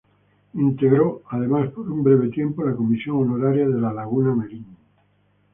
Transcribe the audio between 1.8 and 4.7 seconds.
un breve tiempo la Comisión Honoraria de la Laguna Merín.